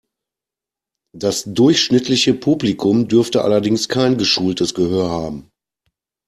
Das 1.15 1.43
durchschnittliche 1.43 2.33
Publikum 2.33 3.07
dürfte 3.07 3.43
allerdings 3.43 3.87
kein 3.87 4.17
geschultes 4.17 4.73
Gehör 4.73 5.11
haben. 5.11 5.51